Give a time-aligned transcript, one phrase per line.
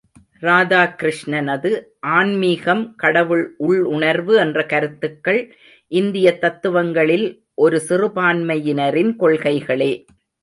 [0.41, 1.81] ராதாகிருஷ்ணனது
[1.99, 5.55] ஆன்மீகம், கடவுள், உள்ளுணர்வு என்ற கருத்துக்கள்
[5.87, 7.27] இந்தியத் தத்துவங்களில்
[7.53, 10.05] ஒரு சிறுபான்மையினரின் கொள்கைகளே.